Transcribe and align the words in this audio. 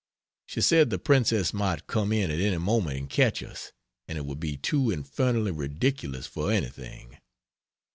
She 0.47 0.61
said 0.61 0.89
the 0.89 0.97
princess 0.97 1.53
might 1.53 1.85
come 1.85 2.11
in 2.11 2.31
at 2.31 2.39
any 2.39 2.57
moment 2.57 2.97
and 2.97 3.07
catch 3.07 3.43
us, 3.43 3.71
and 4.07 4.17
it 4.17 4.25
would 4.25 4.39
be 4.39 4.57
too 4.57 4.89
infernally 4.89 5.51
ridiculous 5.51 6.25
for 6.25 6.51
anything. 6.51 7.19